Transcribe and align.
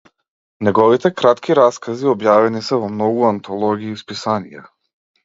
Неговите 0.67 1.11
кратки 1.19 1.55
раскази 1.59 2.09
објавени 2.13 2.63
се 2.69 2.79
во 2.85 2.89
многу 2.95 3.29
антологии 3.29 3.93
и 3.97 3.99
списанија. 4.03 4.65